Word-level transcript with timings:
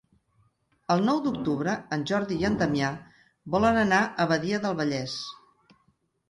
El 0.93 1.03
nou 1.09 1.19
d'octubre 1.25 1.75
en 1.97 2.05
Jordi 2.11 2.37
i 2.43 2.47
en 2.49 2.55
Damià 2.63 2.89
volen 3.57 3.79
anar 3.83 4.01
a 4.03 4.27
Badia 4.33 4.63
del 4.65 4.75
Vallès. 4.83 5.21